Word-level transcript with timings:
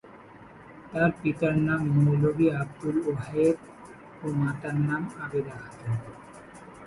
তার 0.89 1.09
পিতার 1.19 1.55
নাম 1.67 1.81
মৌলভি 1.95 2.47
আবদুল 2.61 2.97
ওয়াহেদ 3.05 3.57
ও 4.23 4.25
মাতার 4.39 4.75
নাম 4.87 5.03
আবিদা 5.23 5.55
খাতুন। 5.63 5.95